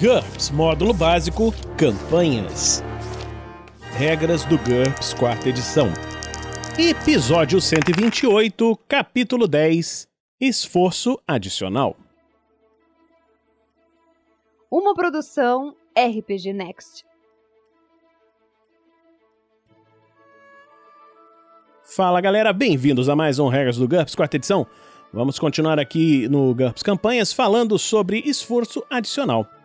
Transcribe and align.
GURPS 0.00 0.50
Módulo 0.50 0.94
Básico 0.94 1.52
Campanhas. 1.76 2.84
Regras 3.96 4.44
do 4.44 4.56
GURPS 4.56 5.12
Quarta 5.12 5.48
Edição. 5.48 5.88
Episódio 6.78 7.60
128, 7.60 8.78
Capítulo 8.86 9.48
10 9.48 10.08
Esforço 10.40 11.20
Adicional. 11.26 11.96
Uma 14.70 14.94
produção 14.94 15.74
RPG 15.96 16.52
Next. 16.52 17.04
Fala 21.82 22.20
galera, 22.20 22.52
bem-vindos 22.52 23.08
a 23.08 23.16
mais 23.16 23.40
um 23.40 23.48
Regras 23.48 23.78
do 23.78 23.88
GURPS 23.88 24.14
Quarta 24.14 24.36
Edição. 24.36 24.64
Vamos 25.12 25.40
continuar 25.40 25.80
aqui 25.80 26.28
no 26.28 26.54
GURPS 26.54 26.84
Campanhas 26.84 27.32
falando 27.32 27.76
sobre 27.76 28.20
esforço 28.24 28.86
adicional. 28.88 29.57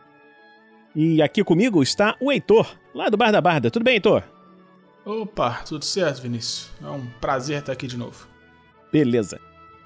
E 0.96 1.22
aqui 1.22 1.44
comigo 1.44 1.82
está 1.82 2.16
o 2.20 2.32
Heitor, 2.32 2.76
lá 2.94 3.10
do 3.10 3.18
Bar 3.18 3.32
da 3.32 3.42
Barda. 3.42 3.72
Tudo 3.72 3.84
bem, 3.84 3.96
Heitor? 3.96 4.24
Opa, 5.06 5.62
tudo 5.66 5.84
certo, 5.84 6.22
Vinícius. 6.22 6.70
É 6.82 6.88
um 6.88 7.06
prazer 7.20 7.60
estar 7.60 7.74
aqui 7.74 7.88
de 7.88 7.98
novo. 7.98 8.28
Beleza. 8.92 9.40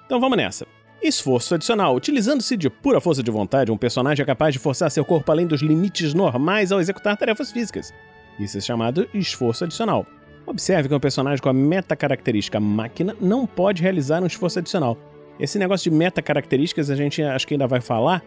Então 0.06 0.20
vamos 0.20 0.38
nessa. 0.38 0.68
Esforço 1.02 1.56
adicional. 1.56 1.96
Utilizando-se 1.96 2.58
de 2.58 2.70
pura 2.70 3.00
força 3.00 3.24
de 3.24 3.32
vontade, 3.32 3.72
um 3.72 3.78
personagem 3.78 4.22
é 4.22 4.26
capaz 4.26 4.54
de 4.54 4.60
forçar 4.60 4.92
seu 4.92 5.06
corpo 5.06 5.32
além 5.32 5.48
dos 5.48 5.62
limites 5.62 6.14
normais 6.14 6.72
ao 6.72 6.80
executar 6.80 7.16
tarefas 7.16 7.52
físicas. 7.52 7.94
Isso 8.40 8.58
é 8.58 8.62
chamado 8.62 9.08
esforço 9.14 9.64
adicional. 9.64 10.05
Observe 10.46 10.88
que 10.88 10.96
um 10.96 11.00
personagem 11.00 11.42
com 11.42 11.50
a 11.50 11.54
meta-característica 11.54 12.60
máquina 12.60 13.16
não 13.20 13.46
pode 13.46 13.82
realizar 13.82 14.22
um 14.22 14.28
esforço 14.28 14.60
adicional. 14.60 14.98
Esse 15.40 15.60
negócio 15.60 15.90
de 15.90 15.96
meta-características 15.96 16.90
a 16.90 16.96
gente 16.96 17.22
acho 17.22 17.46
que 17.46 17.54
ainda 17.54 17.68
vai 17.68 17.82
falar, 17.82 18.24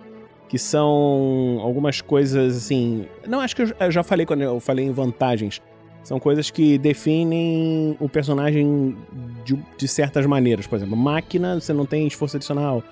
que 0.51 0.59
são 0.59 1.61
algumas 1.63 2.01
coisas 2.01 2.57
assim. 2.57 3.07
Não, 3.25 3.39
acho 3.39 3.55
que 3.55 3.63
eu 3.63 3.91
já 3.93 4.03
falei 4.03 4.27
quando 4.27 4.43
eu 4.43 4.59
falei 4.59 4.85
em 4.85 4.91
vantagens. 4.91 5.63
São 6.03 6.19
coisas 6.19 6.51
que 6.51 6.77
definem 6.77 7.97
o 8.01 8.09
personagem 8.09 8.97
de, 9.45 9.57
de 9.79 9.87
certas 9.87 10.27
maneiras. 10.27 10.67
Por 10.67 10.75
exemplo, 10.75 10.97
máquina, 10.97 11.61
você 11.61 11.73
não 11.73 11.87
tem 11.87 12.05
esforço 12.05 12.37
adicional. 12.37 12.83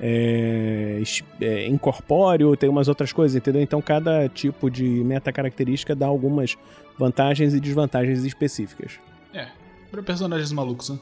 É, 0.00 1.00
é, 1.40 1.68
incorpóreo, 1.68 2.56
tem 2.56 2.68
umas 2.68 2.88
outras 2.88 3.12
coisas, 3.12 3.36
entendeu? 3.36 3.62
Então 3.62 3.80
cada 3.80 4.28
tipo 4.28 4.68
de 4.68 4.84
meta-característica 4.84 5.94
dá 5.94 6.06
algumas 6.06 6.56
vantagens 6.98 7.54
e 7.54 7.60
desvantagens 7.60 8.24
específicas. 8.24 8.98
É, 9.32 9.46
para 9.88 10.02
personagens 10.02 10.50
malucos, 10.50 10.90
né? 10.90 10.98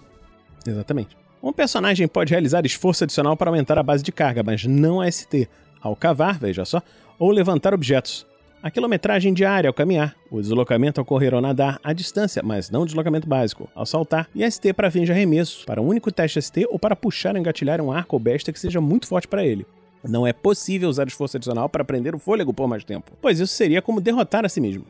Exatamente. 0.66 1.16
Um 1.42 1.54
personagem 1.54 2.06
pode 2.06 2.32
realizar 2.32 2.66
esforço 2.66 3.02
adicional 3.02 3.34
para 3.34 3.48
aumentar 3.48 3.78
a 3.78 3.82
base 3.82 4.02
de 4.02 4.12
carga, 4.12 4.42
mas 4.42 4.66
não 4.66 5.00
a 5.00 5.10
ST 5.10 5.48
ao 5.82 5.96
cavar, 5.96 6.38
veja 6.38 6.64
só, 6.64 6.80
ou 7.18 7.30
levantar 7.30 7.74
objetos. 7.74 8.26
A 8.62 8.70
quilometragem 8.70 9.34
diária 9.34 9.68
ao 9.68 9.74
caminhar, 9.74 10.14
o 10.30 10.40
deslocamento 10.40 11.00
ao 11.00 11.04
correr 11.04 11.34
ou 11.34 11.40
nadar 11.40 11.80
à 11.82 11.92
distância, 11.92 12.42
mas 12.44 12.70
não 12.70 12.86
deslocamento 12.86 13.28
básico, 13.28 13.68
ao 13.74 13.84
saltar, 13.84 14.28
e 14.32 14.48
ST 14.48 14.72
para 14.72 14.90
fins 14.90 15.06
de 15.06 15.12
arremesso, 15.12 15.66
para 15.66 15.82
um 15.82 15.86
único 15.88 16.12
teste 16.12 16.40
ST 16.40 16.66
ou 16.70 16.78
para 16.78 16.94
puxar 16.94 17.34
ou 17.34 17.40
engatilhar 17.40 17.80
um 17.80 17.90
arco 17.90 18.14
ou 18.14 18.20
besta 18.20 18.52
que 18.52 18.60
seja 18.60 18.80
muito 18.80 19.08
forte 19.08 19.26
para 19.26 19.44
ele. 19.44 19.66
Não 20.04 20.24
é 20.24 20.32
possível 20.32 20.88
usar 20.88 21.08
esforço 21.08 21.36
adicional 21.36 21.68
para 21.68 21.84
prender 21.84 22.14
o 22.14 22.18
fôlego 22.20 22.54
por 22.54 22.68
mais 22.68 22.84
tempo, 22.84 23.12
pois 23.20 23.40
isso 23.40 23.52
seria 23.52 23.82
como 23.82 24.00
derrotar 24.00 24.44
a 24.44 24.48
si 24.48 24.60
mesmo. 24.60 24.84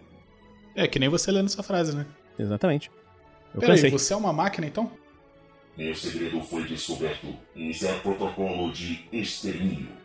É, 0.75 0.87
que 0.87 0.99
nem 0.99 1.09
você 1.09 1.31
lendo 1.31 1.47
essa 1.47 1.63
frase, 1.63 1.97
né? 1.97 2.05
Exatamente. 2.39 2.91
Eu 3.55 3.61
Peraí, 3.61 3.91
você 3.91 4.13
é 4.13 4.17
uma 4.17 4.33
máquina 4.33 4.67
então? 4.67 4.91
Meu 5.77 5.95
segredo 5.95 6.41
foi 6.43 6.65
descoberto. 6.65 7.27
Isso 7.57 7.87
é 7.87 7.93
protocolo 8.01 8.71
de 8.71 9.07
extermínio. 9.13 10.02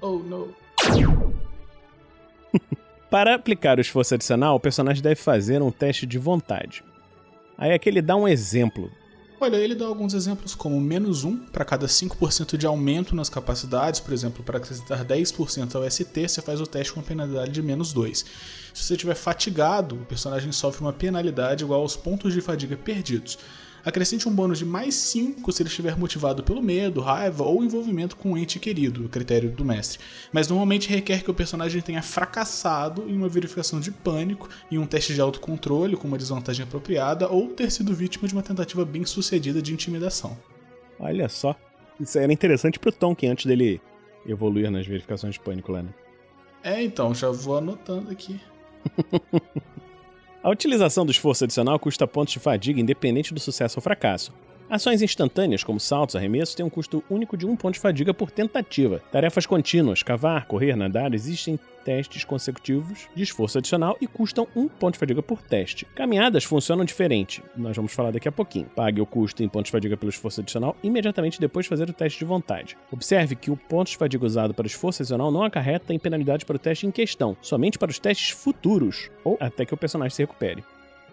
Oh, 0.00 0.18
não. 0.18 0.48
Para 3.10 3.34
aplicar 3.34 3.78
o 3.78 3.80
esforço 3.80 4.14
adicional, 4.14 4.56
o 4.56 4.60
personagem 4.60 5.02
deve 5.02 5.16
fazer 5.16 5.60
um 5.60 5.70
teste 5.70 6.06
de 6.06 6.18
vontade. 6.18 6.84
Aí 7.58 7.78
que 7.78 7.88
ele 7.88 8.00
dá 8.00 8.16
um 8.16 8.26
exemplo. 8.26 8.90
Olha, 9.42 9.56
ele 9.56 9.74
dá 9.74 9.86
alguns 9.86 10.12
exemplos 10.12 10.54
como 10.54 10.78
menos 10.78 11.24
1 11.24 11.46
para 11.46 11.64
cada 11.64 11.86
5% 11.86 12.58
de 12.58 12.66
aumento 12.66 13.16
nas 13.16 13.30
capacidades, 13.30 13.98
por 13.98 14.12
exemplo, 14.12 14.44
para 14.44 14.58
acrescentar 14.58 15.02
10% 15.04 15.74
ao 15.74 15.90
ST, 15.90 16.28
você 16.28 16.42
faz 16.42 16.60
o 16.60 16.66
teste 16.66 16.92
com 16.92 17.00
penalidade 17.00 17.50
de 17.50 17.62
menos 17.62 17.92
2. 17.92 18.18
Se 18.74 18.84
você 18.84 18.94
estiver 18.94 19.14
fatigado, 19.14 19.94
o 19.94 20.04
personagem 20.04 20.52
sofre 20.52 20.82
uma 20.82 20.92
penalidade 20.92 21.64
igual 21.64 21.80
aos 21.80 21.96
pontos 21.96 22.34
de 22.34 22.42
fadiga 22.42 22.76
perdidos. 22.76 23.38
Acrescente 23.84 24.28
um 24.28 24.34
bônus 24.34 24.58
de 24.58 24.64
mais 24.64 24.94
5 24.94 25.50
se 25.52 25.62
ele 25.62 25.68
estiver 25.68 25.96
motivado 25.96 26.42
pelo 26.42 26.62
medo, 26.62 27.00
raiva 27.00 27.44
ou 27.44 27.64
envolvimento 27.64 28.16
com 28.16 28.32
um 28.32 28.36
ente 28.36 28.58
querido, 28.58 29.06
o 29.06 29.08
critério 29.08 29.50
do 29.50 29.64
mestre. 29.64 29.98
Mas 30.32 30.48
normalmente 30.48 30.88
requer 30.88 31.22
que 31.22 31.30
o 31.30 31.34
personagem 31.34 31.80
tenha 31.80 32.02
fracassado 32.02 33.08
em 33.08 33.16
uma 33.16 33.28
verificação 33.28 33.80
de 33.80 33.90
pânico, 33.90 34.48
em 34.70 34.78
um 34.78 34.86
teste 34.86 35.14
de 35.14 35.20
autocontrole 35.20 35.96
com 35.96 36.06
uma 36.06 36.18
desvantagem 36.18 36.64
apropriada 36.64 37.28
ou 37.28 37.48
ter 37.48 37.70
sido 37.70 37.94
vítima 37.94 38.28
de 38.28 38.34
uma 38.34 38.42
tentativa 38.42 38.84
bem 38.84 39.04
sucedida 39.04 39.62
de 39.62 39.72
intimidação. 39.72 40.36
Olha 40.98 41.28
só. 41.28 41.56
Isso 41.98 42.18
era 42.18 42.32
interessante 42.32 42.78
pro 42.78 42.92
Tonkin 42.92 43.28
antes 43.28 43.46
dele 43.46 43.80
evoluir 44.26 44.70
nas 44.70 44.86
verificações 44.86 45.34
de 45.34 45.40
pânico 45.40 45.72
lá, 45.72 45.82
né? 45.82 45.90
É, 46.62 46.82
então, 46.82 47.14
já 47.14 47.30
vou 47.30 47.56
anotando 47.56 48.10
aqui. 48.10 48.40
A 50.42 50.48
utilização 50.48 51.04
do 51.04 51.12
esforço 51.12 51.44
adicional 51.44 51.78
custa 51.78 52.06
pontos 52.06 52.32
de 52.32 52.40
fadiga 52.40 52.80
independente 52.80 53.34
do 53.34 53.38
sucesso 53.38 53.78
ou 53.78 53.82
fracasso. 53.82 54.32
Ações 54.70 55.02
instantâneas, 55.02 55.64
como 55.64 55.80
saltos, 55.80 56.14
arremessos, 56.14 56.54
têm 56.54 56.64
um 56.64 56.70
custo 56.70 57.02
único 57.10 57.36
de 57.36 57.44
um 57.44 57.56
ponto 57.56 57.74
de 57.74 57.80
fadiga 57.80 58.14
por 58.14 58.30
tentativa. 58.30 59.02
Tarefas 59.10 59.44
contínuas, 59.44 60.00
cavar, 60.04 60.46
correr, 60.46 60.76
nadar, 60.76 61.12
existem 61.12 61.58
testes 61.84 62.22
consecutivos 62.22 63.08
de 63.12 63.24
esforço 63.24 63.58
adicional 63.58 63.96
e 64.00 64.06
custam 64.06 64.46
um 64.54 64.68
ponto 64.68 64.92
de 64.92 65.00
fadiga 65.00 65.20
por 65.20 65.42
teste. 65.42 65.84
Caminhadas 65.86 66.44
funcionam 66.44 66.84
diferente, 66.84 67.42
nós 67.56 67.74
vamos 67.74 67.92
falar 67.92 68.12
daqui 68.12 68.28
a 68.28 68.32
pouquinho. 68.32 68.66
Pague 68.66 69.00
o 69.00 69.06
custo 69.06 69.42
em 69.42 69.48
pontos 69.48 69.70
de 69.70 69.72
fadiga 69.72 69.96
pelo 69.96 70.10
esforço 70.10 70.40
adicional 70.40 70.76
imediatamente 70.84 71.40
depois 71.40 71.64
de 71.64 71.70
fazer 71.70 71.90
o 71.90 71.92
teste 71.92 72.20
de 72.20 72.24
vontade. 72.24 72.76
Observe 72.92 73.34
que 73.34 73.50
o 73.50 73.56
ponto 73.56 73.90
de 73.90 73.96
fadiga 73.96 74.24
usado 74.24 74.54
para 74.54 74.64
o 74.64 74.68
esforço 74.68 75.02
adicional 75.02 75.32
não 75.32 75.42
acarreta 75.42 75.92
em 75.92 75.98
penalidade 75.98 76.44
para 76.44 76.54
o 76.54 76.60
teste 76.60 76.86
em 76.86 76.92
questão, 76.92 77.36
somente 77.42 77.76
para 77.76 77.90
os 77.90 77.98
testes 77.98 78.30
futuros, 78.30 79.10
ou 79.24 79.36
até 79.40 79.66
que 79.66 79.74
o 79.74 79.76
personagem 79.76 80.14
se 80.14 80.22
recupere. 80.22 80.62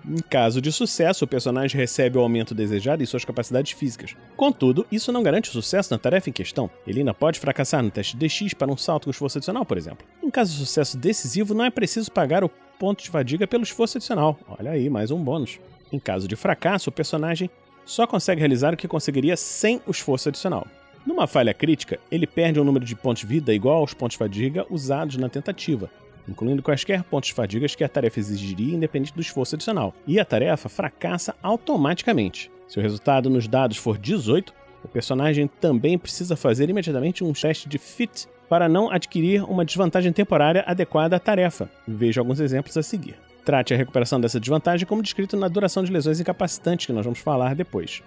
Em 0.05 0.17
caso 0.17 0.61
de 0.61 0.71
sucesso, 0.71 1.25
o 1.25 1.27
personagem 1.27 1.79
recebe 1.79 2.17
o 2.17 2.21
aumento 2.21 2.55
desejado 2.55 3.03
em 3.03 3.05
suas 3.05 3.25
capacidades 3.25 3.73
físicas. 3.73 4.15
Contudo, 4.35 4.85
isso 4.91 5.11
não 5.11 5.23
garante 5.23 5.49
o 5.49 5.53
sucesso 5.53 5.91
na 5.91 5.97
tarefa 5.97 6.29
em 6.29 6.33
questão. 6.33 6.69
Ele 6.85 6.99
ainda 6.99 7.13
pode 7.13 7.39
fracassar 7.39 7.83
no 7.83 7.91
teste 7.91 8.15
DX 8.15 8.53
para 8.53 8.71
um 8.71 8.77
salto 8.77 9.05
com 9.05 9.11
esforço 9.11 9.37
adicional, 9.37 9.65
por 9.65 9.77
exemplo. 9.77 10.07
Em 10.23 10.29
caso 10.29 10.53
de 10.53 10.59
sucesso 10.59 10.97
decisivo, 10.97 11.53
não 11.53 11.65
é 11.65 11.69
preciso 11.69 12.11
pagar 12.11 12.43
o 12.43 12.49
ponto 12.49 13.03
de 13.03 13.09
fadiga 13.09 13.47
pelo 13.47 13.63
esforço 13.63 13.97
adicional. 13.97 14.39
Olha 14.47 14.71
aí, 14.71 14.89
mais 14.89 15.11
um 15.11 15.21
bônus. 15.21 15.59
Em 15.91 15.99
caso 15.99 16.27
de 16.27 16.35
fracasso, 16.35 16.89
o 16.89 16.93
personagem 16.93 17.49
só 17.85 18.05
consegue 18.05 18.39
realizar 18.39 18.73
o 18.73 18.77
que 18.77 18.87
conseguiria 18.87 19.37
sem 19.37 19.81
o 19.87 19.91
esforço 19.91 20.29
adicional. 20.29 20.67
Numa 21.05 21.25
falha 21.25 21.53
crítica, 21.53 21.99
ele 22.11 22.27
perde 22.27 22.59
um 22.59 22.65
número 22.65 22.83
de 22.83 22.93
pontos 22.93 23.21
de 23.21 23.27
vida 23.27 23.53
igual 23.53 23.77
aos 23.77 23.93
pontos 23.93 24.15
de 24.15 24.19
fadiga 24.19 24.65
usados 24.69 25.15
na 25.15 25.29
tentativa, 25.29 25.89
incluindo 26.27 26.63
quaisquer 26.63 27.03
pontos 27.03 27.29
de 27.29 27.35
fadigas 27.35 27.75
que 27.75 27.83
a 27.83 27.89
tarefa 27.89 28.19
exigiria 28.19 28.75
independente 28.75 29.13
do 29.13 29.21
esforço 29.21 29.55
adicional. 29.55 29.93
E 30.05 30.19
a 30.19 30.25
tarefa 30.25 30.69
fracassa 30.69 31.35
automaticamente. 31.41 32.51
Se 32.67 32.79
o 32.79 32.81
resultado 32.81 33.29
nos 33.29 33.47
dados 33.47 33.77
for 33.77 33.97
18, 33.97 34.53
o 34.83 34.87
personagem 34.87 35.47
também 35.47 35.97
precisa 35.97 36.35
fazer 36.35 36.69
imediatamente 36.69 37.23
um 37.23 37.33
teste 37.33 37.67
de 37.67 37.77
fit 37.77 38.27
para 38.49 38.69
não 38.69 38.89
adquirir 38.89 39.43
uma 39.43 39.65
desvantagem 39.65 40.13
temporária 40.13 40.63
adequada 40.65 41.15
à 41.15 41.19
tarefa. 41.19 41.69
Veja 41.87 42.21
alguns 42.21 42.39
exemplos 42.39 42.75
a 42.77 42.83
seguir. 42.83 43.15
Trate 43.43 43.73
a 43.73 43.77
recuperação 43.77 44.19
dessa 44.19 44.39
desvantagem 44.39 44.85
como 44.85 45.01
descrito 45.01 45.37
na 45.37 45.47
duração 45.47 45.83
de 45.83 45.91
lesões 45.91 46.19
incapacitantes, 46.19 46.85
que 46.85 46.93
nós 46.93 47.05
vamos 47.05 47.19
falar 47.19 47.55
depois. 47.55 48.01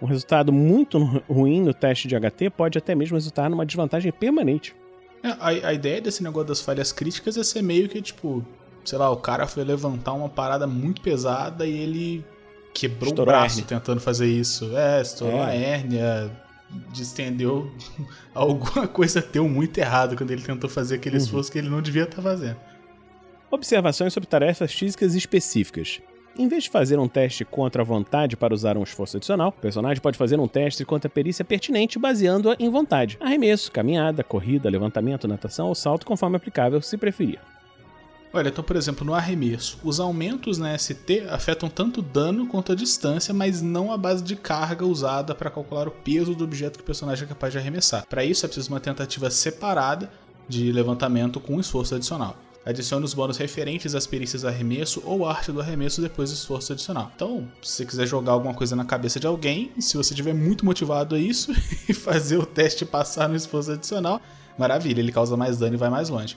Um 0.00 0.06
resultado 0.06 0.50
muito 0.50 0.98
ruim 1.28 1.60
no 1.60 1.74
teste 1.74 2.08
de 2.08 2.18
HT 2.18 2.50
pode 2.56 2.78
até 2.78 2.94
mesmo 2.94 3.16
resultar 3.16 3.50
numa 3.50 3.66
desvantagem 3.66 4.10
permanente. 4.10 4.74
É, 5.22 5.28
a, 5.28 5.68
a 5.68 5.72
ideia 5.74 6.00
desse 6.00 6.22
negócio 6.22 6.48
das 6.48 6.60
falhas 6.60 6.92
críticas 6.92 7.36
é 7.36 7.44
ser 7.44 7.62
meio 7.62 7.88
que, 7.88 8.00
tipo, 8.00 8.44
sei 8.84 8.98
lá, 8.98 9.10
o 9.10 9.16
cara 9.16 9.46
foi 9.46 9.64
levantar 9.64 10.12
uma 10.12 10.28
parada 10.28 10.66
muito 10.66 11.00
pesada 11.00 11.66
e 11.66 11.76
ele 11.76 12.24
quebrou 12.72 13.10
estourou 13.10 13.34
o 13.34 13.38
braço 13.38 13.62
tentando 13.62 14.00
fazer 14.00 14.26
isso. 14.26 14.76
É, 14.76 15.00
estourou 15.00 15.40
é. 15.40 15.44
a 15.44 15.54
hérnia, 15.54 16.30
distendeu. 16.92 17.70
Alguma 18.34 18.88
coisa 18.88 19.20
deu 19.20 19.48
muito 19.48 19.78
errado 19.78 20.16
quando 20.16 20.30
ele 20.30 20.42
tentou 20.42 20.70
fazer 20.70 20.96
aquele 20.96 21.16
uhum. 21.16 21.22
esforço 21.22 21.52
que 21.52 21.58
ele 21.58 21.68
não 21.68 21.82
devia 21.82 22.04
estar 22.04 22.16
tá 22.16 22.22
fazendo. 22.22 22.56
Observações 23.50 24.12
sobre 24.12 24.28
tarefas 24.28 24.72
físicas 24.72 25.14
específicas. 25.14 26.00
Em 26.38 26.48
vez 26.48 26.64
de 26.64 26.70
fazer 26.70 26.98
um 26.98 27.08
teste 27.08 27.44
contra 27.44 27.82
a 27.82 27.84
vontade 27.84 28.36
para 28.36 28.54
usar 28.54 28.76
um 28.76 28.82
esforço 28.82 29.16
adicional, 29.16 29.48
o 29.48 29.60
personagem 29.60 30.00
pode 30.00 30.16
fazer 30.16 30.38
um 30.38 30.46
teste 30.46 30.84
contra 30.84 31.08
a 31.08 31.10
perícia 31.10 31.44
pertinente 31.44 31.98
baseando-a 31.98 32.56
em 32.58 32.70
vontade. 32.70 33.18
Arremesso, 33.20 33.70
caminhada, 33.70 34.22
corrida, 34.22 34.70
levantamento, 34.70 35.26
natação 35.26 35.68
ou 35.68 35.74
salto, 35.74 36.06
conforme 36.06 36.36
aplicável, 36.36 36.80
se 36.80 36.96
preferir. 36.96 37.40
Olha, 38.32 38.48
então, 38.48 38.62
por 38.62 38.76
exemplo, 38.76 39.04
no 39.04 39.12
arremesso, 39.12 39.80
os 39.82 39.98
aumentos 39.98 40.56
na 40.56 40.78
ST 40.78 41.26
afetam 41.28 41.68
tanto 41.68 41.98
o 41.98 42.02
dano 42.02 42.46
quanto 42.46 42.70
a 42.70 42.76
distância, 42.76 43.34
mas 43.34 43.60
não 43.60 43.92
a 43.92 43.96
base 43.96 44.22
de 44.22 44.36
carga 44.36 44.86
usada 44.86 45.34
para 45.34 45.50
calcular 45.50 45.88
o 45.88 45.90
peso 45.90 46.32
do 46.32 46.44
objeto 46.44 46.78
que 46.78 46.82
o 46.82 46.86
personagem 46.86 47.24
é 47.24 47.28
capaz 47.28 47.52
de 47.52 47.58
arremessar. 47.58 48.06
Para 48.06 48.24
isso, 48.24 48.46
é 48.46 48.48
preciso 48.48 48.70
uma 48.70 48.78
tentativa 48.78 49.28
separada 49.30 50.08
de 50.48 50.70
levantamento 50.70 51.40
com 51.40 51.58
esforço 51.58 51.96
adicional. 51.96 52.36
Adicione 52.64 53.04
os 53.04 53.14
bônus 53.14 53.38
referentes 53.38 53.94
às 53.94 54.06
perícias 54.06 54.44
arremesso 54.44 55.02
ou 55.04 55.26
arte 55.26 55.50
do 55.50 55.60
arremesso 55.60 56.02
depois 56.02 56.30
do 56.30 56.34
esforço 56.34 56.72
adicional. 56.72 57.10
Então, 57.14 57.48
se 57.62 57.72
você 57.72 57.86
quiser 57.86 58.06
jogar 58.06 58.32
alguma 58.32 58.52
coisa 58.52 58.76
na 58.76 58.84
cabeça 58.84 59.18
de 59.18 59.26
alguém, 59.26 59.72
se 59.78 59.96
você 59.96 60.12
estiver 60.12 60.34
muito 60.34 60.64
motivado 60.64 61.14
a 61.14 61.18
isso 61.18 61.52
e 61.88 61.94
fazer 61.94 62.36
o 62.36 62.44
teste 62.44 62.84
passar 62.84 63.28
no 63.28 63.36
esforço 63.36 63.72
adicional, 63.72 64.20
maravilha, 64.58 65.00
ele 65.00 65.12
causa 65.12 65.36
mais 65.36 65.58
dano 65.58 65.74
e 65.74 65.78
vai 65.78 65.88
mais 65.88 66.10
longe. 66.10 66.36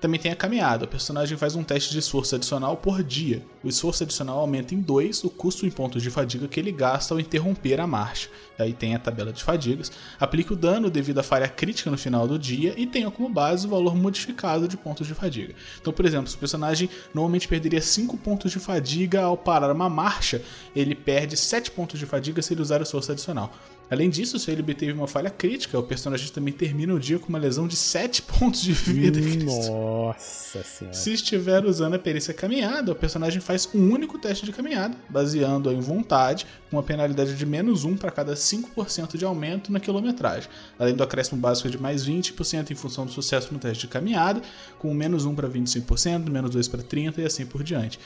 Também 0.00 0.18
tem 0.18 0.32
a 0.32 0.36
caminhada. 0.36 0.86
O 0.86 0.88
personagem 0.88 1.36
faz 1.36 1.54
um 1.54 1.62
teste 1.62 1.90
de 1.90 1.98
esforço 1.98 2.34
adicional 2.34 2.76
por 2.76 3.02
dia. 3.02 3.44
O 3.62 3.68
esforço 3.68 4.02
adicional 4.02 4.38
aumenta 4.38 4.74
em 4.74 4.80
2 4.80 5.24
o 5.24 5.30
custo 5.30 5.66
em 5.66 5.70
pontos 5.70 6.02
de 6.02 6.10
fadiga 6.10 6.48
que 6.48 6.58
ele 6.58 6.72
gasta 6.72 7.12
ao 7.12 7.20
interromper 7.20 7.78
a 7.80 7.86
marcha. 7.86 8.30
Aí 8.58 8.72
tem 8.72 8.94
a 8.94 8.98
tabela 8.98 9.30
de 9.30 9.44
fadigas. 9.44 9.92
Aplique 10.18 10.54
o 10.54 10.56
dano 10.56 10.88
devido 10.88 11.18
à 11.18 11.22
falha 11.22 11.48
crítica 11.48 11.90
no 11.90 11.98
final 11.98 12.26
do 12.26 12.38
dia 12.38 12.74
e 12.78 12.86
tenha 12.86 13.10
como 13.10 13.28
base 13.28 13.66
o 13.66 13.70
valor 13.70 13.94
modificado 13.94 14.66
de 14.66 14.76
pontos 14.76 15.06
de 15.06 15.14
fadiga. 15.14 15.54
Então, 15.78 15.92
por 15.92 16.06
exemplo, 16.06 16.28
se 16.28 16.36
o 16.36 16.38
personagem 16.38 16.88
normalmente 17.12 17.46
perderia 17.46 17.82
5 17.82 18.16
pontos 18.16 18.50
de 18.50 18.58
fadiga 18.58 19.22
ao 19.22 19.36
parar 19.36 19.70
uma 19.70 19.90
marcha, 19.90 20.42
ele 20.74 20.94
perde 20.94 21.36
7 21.36 21.70
pontos 21.72 21.98
de 21.98 22.06
fadiga 22.06 22.40
se 22.40 22.54
ele 22.54 22.62
usar 22.62 22.80
o 22.80 22.84
esforço 22.84 23.12
adicional. 23.12 23.52
Além 23.90 24.08
disso, 24.08 24.38
se 24.38 24.50
ele 24.50 24.62
teve 24.72 24.92
uma 24.92 25.08
falha 25.08 25.28
crítica, 25.28 25.76
o 25.76 25.82
personagem 25.82 26.30
também 26.30 26.54
termina 26.54 26.94
o 26.94 27.00
dia 27.00 27.18
com 27.18 27.28
uma 27.28 27.38
lesão 27.38 27.66
de 27.66 27.74
7 27.74 28.22
pontos 28.38 28.62
de 28.62 28.72
vida. 28.72 29.18
Nossa 29.44 30.62
senhora. 30.62 30.96
Se 30.96 31.12
estiver 31.12 31.64
usando 31.64 31.94
a 31.94 31.98
perícia 31.98 32.32
caminhada, 32.32 32.92
o 32.92 32.94
personagem 32.94 33.40
faz 33.40 33.68
um 33.74 33.90
único 33.90 34.16
teste 34.16 34.46
de 34.46 34.52
caminhada, 34.52 34.96
baseando 35.08 35.72
em 35.72 35.80
vontade, 35.80 36.46
com 36.70 36.76
uma 36.76 36.82
penalidade 36.84 37.34
de 37.34 37.44
menos 37.44 37.82
1 37.84 37.96
para 37.96 38.12
cada 38.12 38.34
5% 38.34 39.16
de 39.16 39.24
aumento 39.24 39.72
na 39.72 39.80
quilometragem, 39.80 40.48
além 40.78 40.94
do 40.94 41.02
acréscimo 41.02 41.40
básico 41.40 41.68
de 41.68 41.78
mais 41.78 42.06
20% 42.06 42.70
em 42.70 42.74
função 42.76 43.04
do 43.04 43.10
sucesso 43.10 43.52
no 43.52 43.58
teste 43.58 43.86
de 43.86 43.88
caminhada, 43.88 44.40
com 44.78 44.94
menos 44.94 45.24
1 45.24 45.34
para 45.34 45.48
25%, 45.48 46.30
menos 46.30 46.50
2 46.52 46.68
para 46.68 46.82
30% 46.82 47.18
e 47.18 47.24
assim 47.24 47.44
por 47.44 47.64
diante. 47.64 47.98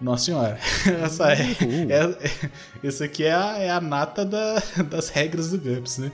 Nossa 0.00 0.24
senhora, 0.24 0.58
essa 1.04 1.32
é, 1.32 1.36
é, 1.36 2.82
é, 2.82 2.86
isso 2.86 3.02
aqui 3.02 3.24
é 3.24 3.32
a, 3.32 3.58
é 3.58 3.70
a 3.70 3.80
nata 3.80 4.24
da, 4.24 4.56
das 4.90 5.08
regras 5.08 5.50
do 5.50 5.58
GUPS, 5.58 5.98
né? 5.98 6.12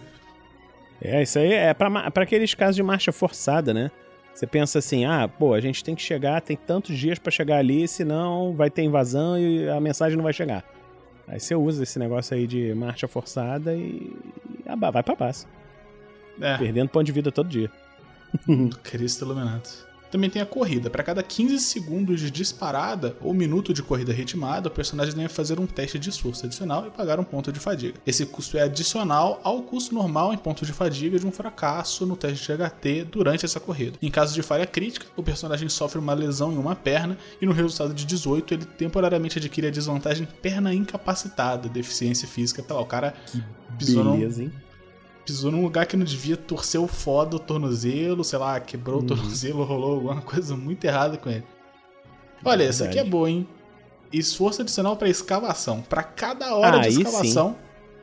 É, 1.03 1.23
isso 1.23 1.39
aí 1.39 1.53
é 1.53 1.73
para 1.73 2.13
aqueles 2.17 2.55
casos 2.55 2.77
de 2.77 2.83
marcha 2.83 3.11
forçada, 3.11 3.73
né? 3.73 3.91
Você 4.35 4.47
pensa 4.47 4.79
assim, 4.79 5.05
ah, 5.05 5.27
pô, 5.29 5.55
a 5.55 5.61
gente 5.61 5.83
tem 5.83 5.95
que 5.95 6.03
chegar, 6.03 6.41
tem 6.41 6.57
tantos 6.57 6.97
dias 6.97 7.19
para 7.19 7.31
chegar 7.31 7.59
ali, 7.59 7.89
senão 7.89 8.55
vai 8.55 8.71
ter 8.71 8.83
invasão 8.83 9.39
e 9.39 9.69
a 9.69 9.81
mensagem 9.81 10.17
não 10.17 10.25
vai 10.25 10.33
chegar. 10.33 10.65
Aí 11.27 11.39
você 11.39 11.55
usa 11.55 11.83
esse 11.83 11.99
negócio 11.99 12.37
aí 12.37 12.47
de 12.47 12.75
marcha 12.75 13.07
forçada 13.07 13.75
e, 13.75 14.17
e 14.67 14.77
vai 14.93 15.03
pra 15.03 15.17
paz. 15.17 15.47
É. 16.41 16.57
Perdendo 16.57 16.89
ponto 16.89 17.05
de 17.05 17.13
vida 17.13 17.31
todo 17.31 17.49
dia. 17.49 17.71
Cristo 18.83 19.25
iluminado. 19.25 19.90
Também 20.11 20.29
tem 20.29 20.43
a 20.43 20.47
corrida. 20.47 20.91
Para 20.91 21.03
cada 21.03 21.23
15 21.23 21.59
segundos 21.61 22.21
de 22.21 22.31
disparada 22.31 23.17
ou 23.21 23.33
minuto 23.33 23.73
de 23.73 23.83
corrida 23.83 24.13
ritmada, 24.13 24.69
o 24.69 24.71
personagem 24.71 25.15
deve 25.15 25.29
fazer 25.29 25.61
um 25.61 25.67
teste 25.67 25.99
de 25.99 26.11
esforço 26.11 26.47
adicional 26.47 26.87
e 26.87 26.91
pagar 26.91 27.21
um 27.21 27.25
ponto 27.25 27.53
de 27.53 27.61
fadiga. 27.61 27.99
Esse 28.07 28.27
custo 28.27 28.59
é 28.59 28.63
adicional 28.63 29.41
ao 29.45 29.63
custo 29.63 29.95
normal 29.95 30.33
em 30.33 30.39
ponto 30.39 30.65
de 30.67 30.73
fadiga 30.73 31.19
de 31.19 31.27
um 31.27 31.33
fracasso 31.33 32.05
no 32.07 32.17
teste 32.17 32.47
de 32.47 32.53
HT 32.53 33.05
durante 33.11 33.45
essa 33.45 33.61
corrida. 33.61 33.99
Em 34.03 34.11
caso 34.11 34.35
de 34.35 34.43
falha 34.43 34.67
crítica, 34.67 35.07
o 35.17 35.23
personagem 35.23 35.69
sofre 35.69 35.99
uma 35.99 36.15
lesão 36.15 36.53
em 36.53 36.57
uma 36.57 36.75
perna 36.75 37.17
e 37.41 37.47
no 37.47 37.53
resultado 37.53 37.95
de 37.95 38.05
18 38.05 38.55
ele 38.55 38.65
temporariamente 38.65 39.39
adquire 39.39 39.69
a 39.69 39.71
desvantagem 39.71 40.27
perna 40.43 40.75
incapacitada, 40.75 41.69
deficiência 41.69 42.27
física. 42.27 42.63
Tá 42.63 42.75
lá, 42.75 42.81
o 42.81 42.87
cara 42.87 43.15
pisou 43.79 44.05
Beleza, 44.05 44.43
hein? 44.43 44.53
Pisou 45.31 45.53
num 45.53 45.63
lugar 45.63 45.87
que 45.87 45.97
não 45.97 46.05
devia, 46.05 46.37
torceu 46.37 46.89
foda 46.89 47.37
o 47.37 47.39
tornozelo, 47.39 48.25
sei 48.25 48.39
lá, 48.39 48.59
quebrou 48.59 48.99
uhum. 48.99 49.05
o 49.05 49.07
tornozelo, 49.07 49.63
rolou 49.65 49.95
alguma 49.95 50.21
coisa 50.21 50.57
muito 50.57 50.85
errada 50.85 51.17
com 51.17 51.31
ele. 51.31 51.45
Olha, 52.45 52.65
essa 52.65 52.87
aqui 52.87 52.99
é 52.99 53.05
boa, 53.05 53.31
hein? 53.31 53.47
Esforço 54.13 54.63
adicional 54.63 54.97
para 54.97 55.09
escavação. 55.09 55.83
Para 55.83 56.03
cada 56.03 56.57
hora 56.57 56.79
ah, 56.79 56.81
de 56.81 56.89
escavação, 56.89 57.57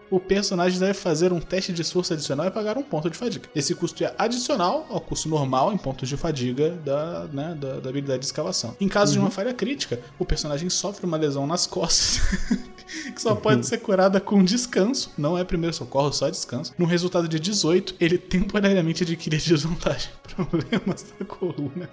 o 0.09 0.21
personagem 0.21 0.79
deve 0.79 0.93
fazer 0.93 1.33
um 1.33 1.39
teste 1.41 1.73
de 1.73 1.81
esforço 1.81 2.13
adicional 2.13 2.45
e 2.45 2.51
pagar 2.51 2.77
um 2.77 2.83
ponto 2.83 3.09
de 3.09 3.17
fadiga. 3.17 3.49
Esse 3.53 3.75
custo 3.75 4.05
é 4.05 4.13
adicional 4.17 4.85
ao 4.89 5.01
custo 5.01 5.27
normal 5.27 5.73
em 5.73 5.77
pontos 5.77 6.07
de 6.07 6.15
fadiga 6.15 6.69
da, 6.69 7.25
né, 7.25 7.57
da, 7.59 7.79
da 7.79 7.89
habilidade 7.89 8.19
de 8.19 8.25
escavação. 8.25 8.73
Em 8.79 8.87
caso 8.87 9.11
uhum. 9.11 9.13
de 9.13 9.19
uma 9.19 9.25
uhum. 9.25 9.31
falha 9.31 9.53
crítica, 9.53 9.99
o 10.17 10.25
personagem 10.25 10.69
sofre 10.69 11.05
uma 11.05 11.17
lesão 11.17 11.45
nas 11.45 11.67
costas. 11.67 12.21
que 13.13 13.21
só 13.21 13.35
pode 13.35 13.65
ser 13.65 13.79
curada 13.79 14.19
com 14.19 14.43
descanso, 14.43 15.13
não 15.17 15.37
é 15.37 15.43
primeiro 15.43 15.75
socorro, 15.75 16.11
só 16.11 16.29
descanso. 16.29 16.73
No 16.77 16.85
resultado 16.85 17.27
de 17.27 17.39
18, 17.39 17.95
ele 17.99 18.17
temporariamente 18.17 19.03
adquire 19.03 19.37
desvantagem. 19.37 20.09
Problemas 20.35 21.13
da 21.19 21.25
coluna. 21.25 21.89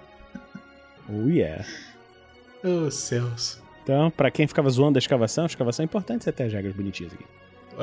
Oh 1.09 1.27
yeah. 1.29 1.65
Oh 2.63 2.89
céus. 2.89 3.59
Então, 3.83 4.09
para 4.09 4.31
quem 4.31 4.47
ficava 4.47 4.69
zoando 4.69 4.97
a 4.97 4.99
escavação, 4.99 5.43
a 5.43 5.47
escavação 5.47 5.83
é 5.83 5.85
importante 5.85 6.23
você 6.23 6.31
ter 6.31 6.45
as 6.45 6.53
regras 6.53 6.75
bonitinhas 6.75 7.13
aqui. 7.13 7.25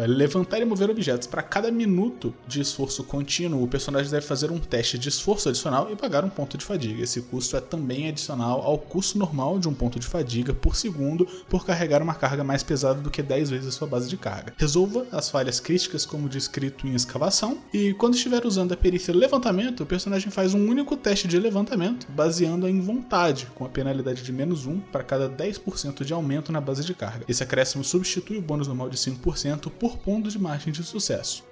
Levantar 0.06 0.60
e 0.60 0.64
mover 0.64 0.90
objetos. 0.90 1.26
Para 1.26 1.42
cada 1.42 1.70
minuto 1.70 2.34
de 2.46 2.60
esforço 2.60 3.04
contínuo, 3.04 3.62
o 3.62 3.68
personagem 3.68 4.10
deve 4.10 4.26
fazer 4.26 4.50
um 4.50 4.58
teste 4.58 4.98
de 4.98 5.08
esforço 5.08 5.48
adicional 5.48 5.88
e 5.90 5.96
pagar 5.96 6.24
um 6.24 6.28
ponto 6.28 6.56
de 6.56 6.64
fadiga. 6.64 7.02
Esse 7.02 7.20
custo 7.22 7.56
é 7.56 7.60
também 7.60 8.08
adicional 8.08 8.62
ao 8.62 8.78
custo 8.78 9.18
normal 9.18 9.58
de 9.58 9.68
um 9.68 9.74
ponto 9.74 9.98
de 9.98 10.06
fadiga 10.06 10.52
por 10.54 10.76
segundo 10.76 11.26
por 11.48 11.64
carregar 11.64 12.02
uma 12.02 12.14
carga 12.14 12.44
mais 12.44 12.62
pesada 12.62 13.00
do 13.00 13.10
que 13.10 13.22
10 13.22 13.50
vezes 13.50 13.68
a 13.68 13.72
sua 13.72 13.86
base 13.86 14.08
de 14.08 14.16
carga. 14.16 14.54
Resolva 14.56 15.06
as 15.12 15.28
falhas 15.30 15.60
críticas 15.60 16.06
como 16.06 16.28
descrito 16.28 16.86
em 16.86 16.94
escavação, 16.94 17.58
e 17.72 17.92
quando 17.94 18.14
estiver 18.14 18.44
usando 18.46 18.72
a 18.72 18.76
perícia 18.76 19.14
levantamento, 19.14 19.82
o 19.82 19.86
personagem 19.86 20.30
faz 20.30 20.54
um 20.54 20.68
único 20.68 20.96
teste 20.96 21.28
de 21.28 21.38
levantamento, 21.38 22.06
baseando 22.10 22.68
em 22.68 22.80
vontade, 22.80 23.46
com 23.54 23.64
a 23.64 23.68
penalidade 23.68 24.22
de 24.22 24.32
menos 24.32 24.66
1 24.66 24.80
para 24.80 25.04
cada 25.04 25.28
10% 25.28 26.04
de 26.04 26.12
aumento 26.12 26.52
na 26.52 26.60
base 26.60 26.84
de 26.84 26.94
carga. 26.94 27.24
Esse 27.28 27.42
acréscimo 27.42 27.84
substitui 27.84 28.38
o 28.38 28.42
bônus 28.42 28.68
normal 28.68 28.88
de 28.88 28.96
5% 28.96 29.70
por 29.82 29.98
ponto 29.98 30.30
de 30.30 30.38
margem 30.38 30.72
de 30.72 30.84
sucesso. 30.84 31.42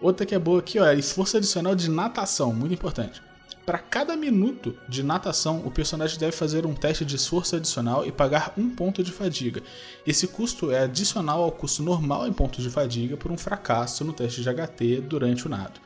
Outra 0.00 0.24
que 0.24 0.34
é 0.34 0.38
boa 0.38 0.60
aqui, 0.60 0.78
ó, 0.78 0.86
é 0.86 0.94
esforço 0.94 1.36
adicional 1.36 1.74
de 1.74 1.90
natação, 1.90 2.50
muito 2.50 2.72
importante. 2.72 3.20
Para 3.66 3.76
cada 3.76 4.16
minuto 4.16 4.74
de 4.88 5.02
natação, 5.02 5.60
o 5.66 5.70
personagem 5.70 6.18
deve 6.18 6.32
fazer 6.32 6.64
um 6.64 6.72
teste 6.72 7.04
de 7.04 7.16
esforço 7.16 7.56
adicional 7.56 8.06
e 8.06 8.10
pagar 8.10 8.54
um 8.56 8.70
ponto 8.70 9.02
de 9.02 9.12
fadiga. 9.12 9.62
Esse 10.06 10.26
custo 10.28 10.70
é 10.70 10.84
adicional 10.84 11.42
ao 11.42 11.52
custo 11.52 11.82
normal 11.82 12.26
em 12.26 12.32
pontos 12.32 12.64
de 12.64 12.70
fadiga 12.70 13.18
por 13.18 13.30
um 13.30 13.36
fracasso 13.36 14.02
no 14.02 14.14
teste 14.14 14.40
de 14.40 14.48
HT 14.48 15.02
durante 15.02 15.44
o 15.44 15.50
nado. 15.50 15.78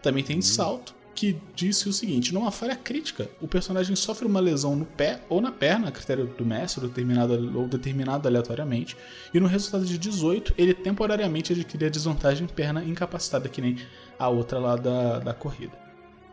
Também 0.00 0.24
tem 0.24 0.40
salto, 0.40 0.94
que 1.14 1.36
disse 1.54 1.88
o 1.88 1.92
seguinte: 1.92 2.32
numa 2.32 2.50
falha 2.50 2.76
crítica, 2.76 3.28
o 3.40 3.48
personagem 3.48 3.94
sofre 3.96 4.26
uma 4.26 4.40
lesão 4.40 4.74
no 4.76 4.84
pé 4.84 5.20
ou 5.28 5.40
na 5.40 5.52
perna, 5.52 5.88
a 5.88 5.92
critério 5.92 6.26
do 6.26 6.44
mestre, 6.44 6.86
determinado, 6.86 7.58
ou 7.58 7.68
determinado 7.68 8.28
aleatoriamente, 8.28 8.96
e 9.32 9.40
no 9.40 9.46
resultado 9.46 9.84
de 9.84 9.98
18, 9.98 10.54
ele 10.56 10.74
temporariamente 10.74 11.52
adquire 11.52 11.86
a 11.86 11.90
desvantagem 11.90 12.46
perna 12.46 12.84
incapacitada, 12.84 13.48
que 13.48 13.60
nem 13.60 13.76
a 14.18 14.28
outra 14.28 14.58
lá 14.58 14.76
da, 14.76 15.18
da 15.18 15.34
corrida. 15.34 15.82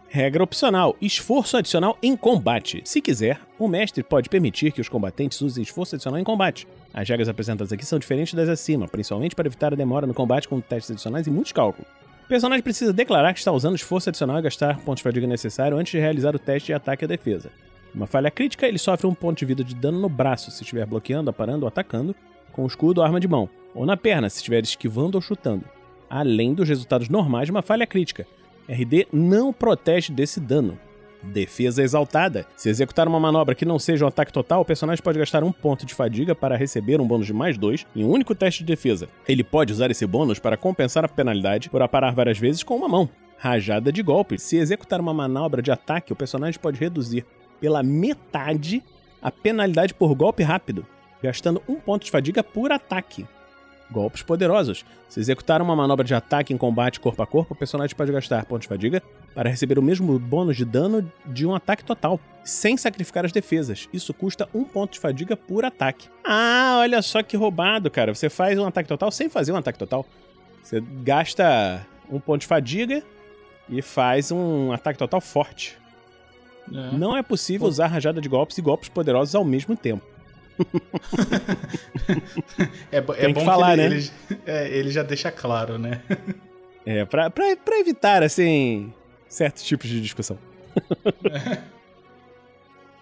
Regra 0.08 0.44
opcional: 0.44 0.96
esforço 1.00 1.56
adicional 1.56 1.98
em 2.01 2.18
combate. 2.18 2.82
Se 2.84 3.01
quiser, 3.01 3.39
o 3.60 3.68
mestre 3.68 4.01
pode 4.01 4.27
permitir 4.27 4.72
que 4.72 4.82
os 4.82 4.89
combatentes 4.89 5.39
usem 5.42 5.62
esforço 5.62 5.96
adicional 5.96 6.20
em 6.20 6.24
combate. 6.24 6.68
As 6.92 7.08
regras 7.08 7.30
apresentadas 7.30 7.72
aqui 7.72 7.86
são 7.86 8.00
diferentes 8.00 8.34
das 8.34 8.50
acima, 8.50 8.88
principalmente 8.88 9.36
para 9.36 9.48
evitar 9.48 9.72
a 9.72 9.75
demora 9.75 10.08
no 10.08 10.13
combate 10.13 10.48
com 10.48 10.60
testes 10.60 10.92
adicionais 10.92 11.27
e 11.27 11.30
muitos 11.30 11.51
cálculos. 11.51 11.88
O 12.29 12.36
personagem 12.38 12.62
precisa 12.62 12.93
declarar 12.93 13.33
que 13.33 13.39
está 13.39 13.51
usando 13.51 13.75
esforço 13.75 14.07
adicional 14.07 14.38
e 14.38 14.43
gastar 14.43 14.77
pontos 14.81 14.98
de 14.98 15.03
fadiga 15.03 15.25
necessário 15.25 15.75
antes 15.75 15.89
de 15.89 15.98
realizar 15.98 16.36
o 16.36 16.38
teste 16.38 16.67
de 16.67 16.74
ataque 16.74 17.03
ou 17.03 17.09
defesa. 17.09 17.50
Uma 17.91 18.05
falha 18.05 18.29
crítica, 18.29 18.67
ele 18.67 18.77
sofre 18.77 19.07
um 19.07 19.15
ponto 19.15 19.39
de 19.39 19.45
vida 19.45 19.63
de 19.63 19.74
dano 19.74 20.00
no 20.00 20.07
braço 20.07 20.51
se 20.51 20.62
estiver 20.62 20.86
bloqueando, 20.86 21.31
aparando 21.31 21.63
ou 21.63 21.67
atacando, 21.67 22.15
com 22.51 22.67
escudo 22.67 23.01
ou 23.01 23.03
arma 23.03 23.19
de 23.19 23.27
mão, 23.27 23.50
ou 23.74 23.83
na 23.83 23.98
perna 23.98 24.29
se 24.29 24.38
estiver 24.38 24.62
esquivando 24.62 25.17
ou 25.17 25.21
chutando, 25.24 25.65
além 26.07 26.53
dos 26.53 26.69
resultados 26.69 27.09
normais 27.09 27.48
de 27.48 27.51
uma 27.51 27.63
falha 27.63 27.88
crítica. 27.88 28.27
RD 28.69 29.07
não 29.12 29.51
protege 29.51 30.13
desse 30.13 30.39
dano. 30.39 30.77
Defesa 31.22 31.84
exaltada. 31.84 32.46
Se 32.56 32.70
executar 32.70 33.08
uma 33.08 33.20
manobra 33.20 33.54
que 33.54 33.66
não 33.66 33.78
seja 33.78 34.06
um 34.06 34.08
ataque 34.08 34.32
total, 34.32 34.62
o 34.62 34.66
personagem 34.66 35.04
pode 35.04 35.20
gastar 35.20 35.44
um 35.44 35.52
ponto 35.52 35.86
de 35.86 35.94
fadiga 35.94 36.34
para 36.34 36.56
receber 36.56 37.02
um 37.02 37.08
bônus 37.08 37.28
de 37.28 37.34
mais 37.34 37.58
dois 37.58 37.86
em 37.96 38.04
um 38.04 38.10
único 38.10 38.34
teste 38.34 38.64
de 38.64 38.68
defesa. 38.68 39.10
Ele 39.28 39.44
pode 39.44 39.74
usar 39.74 39.92
esse 39.92 40.06
bônus 40.06 40.40
para 40.40 40.58
compensar 40.58 41.04
a 41.04 41.10
penalidade 41.10 41.70
por 41.70 41.82
aparar 41.82 42.14
várias 42.14 42.38
vezes 42.38 42.64
com 42.64 42.76
uma 42.76 42.88
mão. 42.88 43.10
Rajada 43.38 43.92
de 43.92 44.02
golpe. 44.02 44.40
Se 44.40 44.58
executar 44.58 45.00
uma 45.00 45.14
manobra 45.14 45.62
de 45.62 45.72
ataque, 45.72 46.14
o 46.14 46.16
personagem 46.16 46.60
pode 46.60 46.80
reduzir 46.80 47.26
pela 47.60 47.84
metade 47.84 48.84
a 49.22 49.32
penalidade 49.32 49.94
por 49.94 50.16
golpe 50.16 50.44
rápido, 50.44 50.86
gastando 51.22 51.62
um 51.68 51.76
ponto 51.76 52.06
de 52.06 52.12
fadiga 52.12 52.42
por 52.42 52.72
ataque. 52.72 53.28
Golpes 53.91 54.22
poderosos. 54.22 54.86
Se 55.08 55.19
executar 55.19 55.62
uma 55.62 55.75
manobra 55.75 56.05
de 56.05 56.13
ataque 56.13 56.53
em 56.53 56.58
combate 56.58 57.00
corpo 57.00 57.22
a 57.24 57.27
corpo, 57.27 57.53
o 57.53 57.58
personagem 57.58 57.96
pode 57.96 58.12
gastar 58.12 58.46
pontos 58.46 58.63
de 58.63 58.67
fadiga 58.67 59.01
para 59.34 59.50
receber 59.50 59.79
o 59.79 59.81
mesmo 59.81 60.19
bônus 60.19 60.55
de 60.55 60.65
dano 60.65 61.12
de 61.25 61.46
um 61.46 61.55
ataque 61.55 61.84
total, 61.84 62.19
sem 62.43 62.77
sacrificar 62.77 63.25
as 63.25 63.31
defesas. 63.31 63.89
Isso 63.91 64.13
custa 64.13 64.48
um 64.53 64.63
ponto 64.63 64.93
de 64.93 65.00
fadiga 65.00 65.36
por 65.36 65.65
ataque. 65.65 66.08
Ah, 66.24 66.77
olha 66.81 67.01
só 67.01 67.24
que 67.24 67.36
roubado, 67.36 67.89
cara. 67.89 68.13
Você 68.13 68.29
faz 68.29 68.60
um 68.60 68.65
ataque 68.67 68.88
total 68.88 69.12
sem 69.12 69.27
fazer 69.29 69.51
um 69.51 69.58
ataque 69.58 69.79
total. 69.79 70.05
Você 70.62 70.79
gasta 71.03 71.86
um 72.12 72.19
ponto 72.19 72.41
de 72.41 72.48
fadiga 72.48 73.01
e 73.67 73.81
faz 73.81 74.31
um 74.31 74.72
ataque 74.72 75.00
total 75.00 75.22
forte. 75.22 75.77
É. 76.72 76.96
Não 76.96 77.17
é 77.17 77.24
possível 77.24 77.67
usar 77.67 77.88
rajada 77.88 78.22
de 78.22 78.29
golpes 78.29 78.58
e 78.58 78.62
golpes 78.62 78.89
poderosos 78.89 79.34
ao 79.34 79.43
mesmo 79.43 79.75
tempo. 79.75 80.05
É, 82.92 82.98
é 82.98 83.01
Tem 83.01 83.34
que 83.34 83.39
bom 83.39 83.46
falar, 83.46 83.78
ele, 83.78 83.89
né? 83.89 83.96
ele, 83.96 84.10
é, 84.46 84.78
ele 84.78 84.92
já 84.92 85.04
deixa 85.04 85.32
claro, 85.32 85.78
né? 85.78 86.01
É, 86.86 87.06
pra, 87.06 87.30
pra, 87.30 87.56
pra 87.56 87.80
evitar, 87.80 88.24
assim, 88.24 88.94
certos 89.28 89.63
tipos 89.63 89.89
de 89.89 90.01
discussão. 90.01 90.38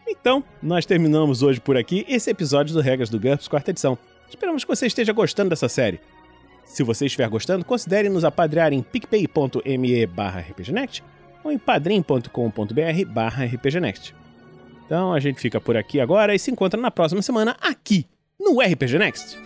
então, 0.08 0.44
nós 0.62 0.86
terminamos 0.86 1.42
hoje 1.42 1.60
por 1.60 1.78
aqui 1.78 2.06
esse 2.08 2.30
episódio 2.30 2.74
do 2.74 2.82
Regras 2.82 3.10
do 3.10 3.20
GURPS, 3.20 3.48
quarta 3.48 3.72
edição. 3.72 3.98
Esperamos 4.30 4.64
que 4.64 4.70
você 4.70 4.88
esteja 4.88 5.14
gostando 5.14 5.50
dessa 5.50 5.70
série. 5.70 6.00
Se 6.66 6.84
você 6.84 7.06
estiver 7.06 7.30
gostando, 7.30 7.64
considere 7.64 8.10
nos 8.10 8.26
apadrear 8.26 8.74
em 8.74 8.82
picpay.me 8.82 10.06
barra 10.06 10.42
rpgnext 10.42 11.02
ou 11.44 11.52
em 11.52 11.58
padrim.com.br 11.58 13.06
barra 13.08 13.46
rpgnext. 13.46 14.14
Então 14.88 15.14
a 15.14 15.20
gente 15.20 15.42
fica 15.42 15.60
por 15.60 15.76
aqui 15.76 16.00
agora 16.00 16.34
e 16.34 16.40
se 16.40 16.50
encontra 16.50 16.80
na 16.80 16.90
próxima 16.90 17.22
semana 17.22 17.58
aqui 17.62 18.08
no 18.40 18.62
RPG 18.62 18.98
Next. 18.98 19.38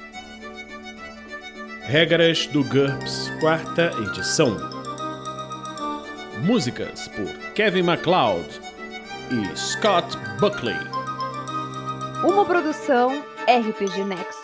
Regras 1.81 2.45
do 2.45 2.63
GURPS, 2.63 3.31
quarta 3.39 3.91
edição. 4.07 4.55
Músicas 6.45 7.07
por 7.07 7.27
Kevin 7.55 7.81
MacLeod 7.81 8.47
e 9.31 9.57
Scott 9.57 10.15
Buckley. 10.39 10.77
Uma 12.23 12.45
produção 12.45 13.09
RPG 13.47 14.03
Next. 14.05 14.40